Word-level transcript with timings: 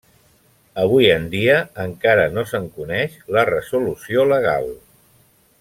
Avui 0.83 1.09
en 1.15 1.27
dia 1.33 1.57
encara 1.83 2.25
no 2.37 2.45
se'n 2.53 2.67
coneix 2.81 3.21
la 3.37 3.47
resolució 3.53 4.29
legal. 4.35 4.71